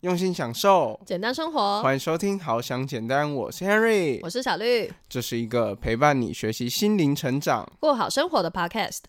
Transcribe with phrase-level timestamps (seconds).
[0.00, 9.00] 用心享受简单生活，欢迎收听《好想简单》，我是 Henry，我是小绿，这是一个陪伴你学习心灵成长、过好生活的 Podcast。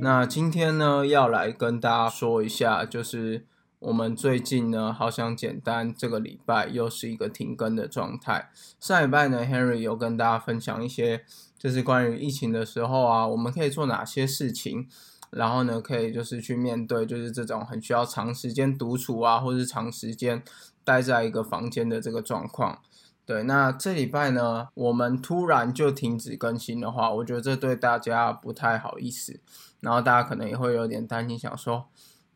[0.00, 3.44] 那今天呢，要来跟大家说一下，就是。
[3.80, 8.50] 我们最近呢，好想简单，这个礼拜又是一个停更的状态。
[8.78, 11.24] 上礼拜呢，Henry 有跟大家分享一些，
[11.58, 14.86] 就是关于疫情的时候啊，我们可以做哪些事情，
[15.30, 20.42] 然后呢，可以就是去面对，就是这种很需要长时间独处啊，或是长时间
[20.84, 22.82] 待在一个房间的这个状况。
[23.24, 29.40] 对，那这礼拜呢，我们突然就停止更新的话，我觉得这对大家不太好意思，
[29.80, 31.86] 然后大家可能也会有点担心，想说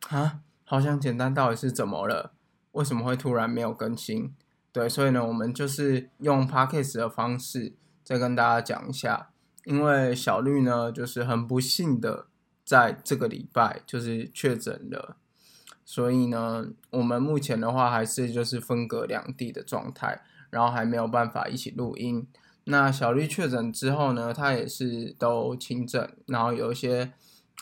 [0.09, 0.39] 啊。
[0.67, 2.33] 好想简单到底是怎么了？
[2.71, 4.33] 为什么会突然没有更新？
[4.71, 9.29] 对，所以呢，我们就是用 podcast 的方式再跟大家讲一下。
[9.63, 12.27] 因为小绿呢，就是很不幸的
[12.63, 15.17] 在这个礼拜就是确诊了，
[15.85, 22.27] 所以呢，我们目前的话还是就是分隔两地的状态，然后还没有办法一起录音。
[22.65, 27.13] 那小绿确诊之后呢，他也是都轻症，然后有一些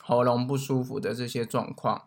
[0.01, 2.03] 喉咙不舒服的这些状况。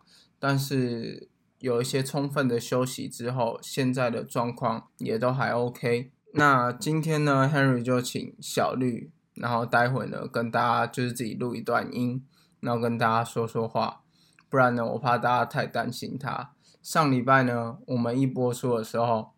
[0.49, 6.13] 但是有一些充分的休息之后，现在的状况也都还 OK。
[6.35, 12.25] 那今天呢，Henry 就请小绿，然后待会呢跟大家就是自己录一段音，
[12.61, 14.03] 然后跟大家说说话。
[14.49, 16.53] 不然呢，我怕大家太担心他。
[16.81, 19.33] 上礼拜呢，我们一播出的时候，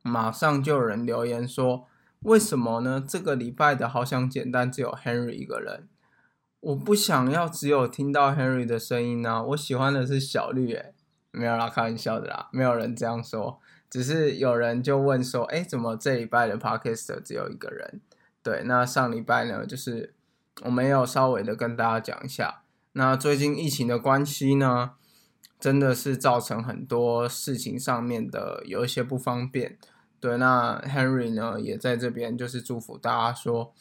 [0.00, 1.86] 马上就有人留言说，
[2.20, 3.04] 为什么呢？
[3.06, 5.90] 这个礼拜的好想简单只有 Henry 一个人。
[6.62, 10.94] 我不想要只有听到 Henry 的声音呢，我喜欢的是小绿诶，
[11.32, 13.58] 没有啦，开玩笑的啦，没有人这样说，
[13.90, 18.00] 只是有人就问说，哎，怎么这礼拜的 Podcast 只有一个人？
[18.44, 20.14] 对，那上礼拜呢，就是
[20.62, 24.92] 我没有稍微的跟大家讲一下，那最近疫情的关系呢，
[25.58, 29.76] 真的是造成很多事情上面的有一些不方便，
[30.20, 33.74] 对，那 Henry 呢也在这边就是祝福大家说。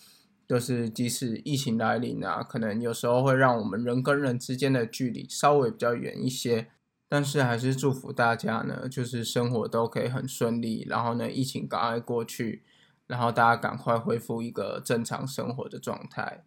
[0.51, 6.67] 就是即使疫情来临啊，可能有时候会让我们人跟人之间的距离稍微比较远一些，
[7.07, 12.63] 但是还是祝福大家呢，就是生活都可以很顺利，然后呢，疫情赶快过去，
[13.07, 16.43] 然后大家赶快恢复一个正常生活的状态。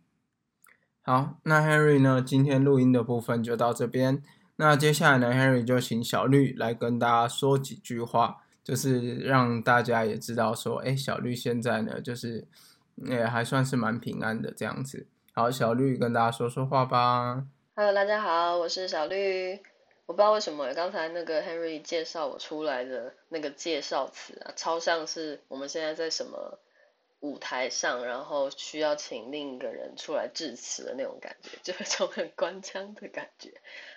[1.00, 4.22] 好，那 Henry 呢，今天录音的部分就到这边，
[4.56, 12.46] 那接下来呢，Henry 就请小绿来跟大家说几句话，就是让大家也知道说，哎，小绿现在呢，就是。
[12.96, 15.06] 也还算是蛮平安的这样子。
[15.34, 17.44] 好，小绿跟大家说说话吧。
[17.74, 19.60] Hello，大家好，我是小绿。
[20.06, 26.58] 我不知道为什么刚才那个 Henry 介绍我出来的那个介绍词啊，超像是我们现在在什么
[27.20, 33.50] 舞台上，然后需要请另一个人出来致辞的那种感觉，就有种很官腔的感觉。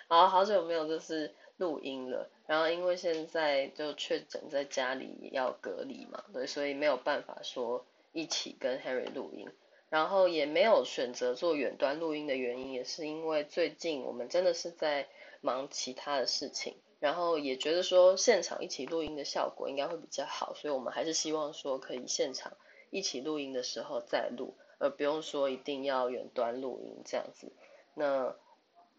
[0.08, 7.86] 好好久没有就是录音了，然后因为现在就确诊在家里要隔离嘛，对，所以没有办法说。
[8.18, 9.48] 一起跟 Harry 录音，
[9.90, 15.06] 然后也没有选择做远端录音的原因，也是因为最近我们真的是在
[15.40, 22.56] 忙其他的事情，然后也觉得说现场一起录音的效果应该会比较好，所以我们还是希望说可以现场
[22.90, 27.52] 一起录音的时候再录，而不用说一定要远端录音这样子。
[27.94, 28.34] 那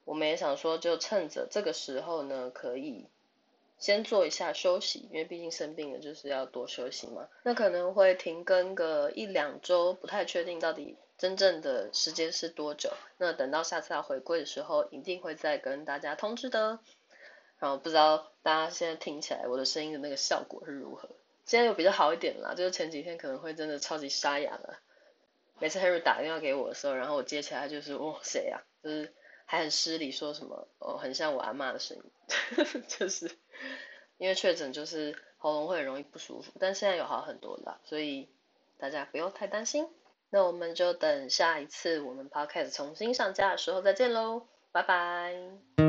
[0.06, 3.08] 我们也想说，就趁着这个时候呢，可以。
[3.80, 7.28] 先做一下休息，因为毕竟生病了就是要多休息嘛。
[7.44, 12.92] 那可能会停更个一两周，不太确定到底真正的时间是多久。
[13.18, 16.80] 那等到下次要回归的时候，一定会再跟大家通知的。
[17.58, 21.10] 然后不知道大家现在听起来我的声音的那个效果是如何？
[21.46, 24.80] 现在又比较好一点啦，就是前几天可能会真的超级沙哑了。
[25.58, 28.62] 每次 Harry 打电话给我的时候，然后我接起来就是哦谁呀？
[28.82, 29.14] 就是
[29.50, 32.04] 还很失礼，说什么哦很像我阿妈的声音，
[32.88, 33.32] 就是。
[34.20, 38.28] 因为确诊就是喉咙会很容易不舒服，但现在有好很多了，所以
[38.78, 39.88] 大家不用太担心。
[40.30, 45.89] 那我们就等下一次我们 podcast 重新上架的时候再见喽，拜拜。